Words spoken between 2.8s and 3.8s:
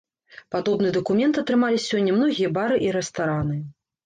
і рэстараны.